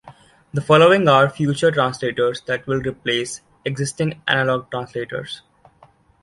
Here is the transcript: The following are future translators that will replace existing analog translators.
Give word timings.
The 0.51 0.61
following 0.61 1.07
are 1.07 1.29
future 1.29 1.69
translators 1.69 2.41
that 2.47 2.65
will 2.65 2.81
replace 2.81 3.41
existing 3.63 4.19
analog 4.27 4.71
translators. 4.71 5.43